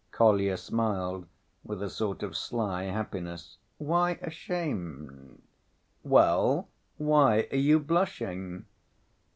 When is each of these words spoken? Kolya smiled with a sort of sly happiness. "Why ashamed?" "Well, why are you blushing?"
Kolya 0.11 0.57
smiled 0.57 1.27
with 1.63 1.83
a 1.83 1.87
sort 1.91 2.23
of 2.23 2.35
sly 2.35 2.85
happiness. 2.85 3.59
"Why 3.77 4.17
ashamed?" 4.23 5.43
"Well, 6.01 6.69
why 6.97 7.47
are 7.51 7.55
you 7.57 7.77
blushing?" 7.79 8.65